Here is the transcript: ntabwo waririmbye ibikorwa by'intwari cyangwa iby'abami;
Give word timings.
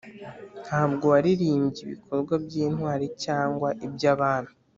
ntabwo 0.65 1.05
waririmbye 1.13 1.79
ibikorwa 1.85 2.33
by'intwari 2.45 3.05
cyangwa 3.23 3.69
iby'abami; 3.85 4.51